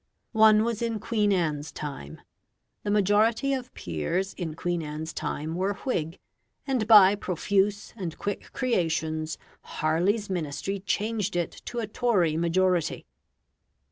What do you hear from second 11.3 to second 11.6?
it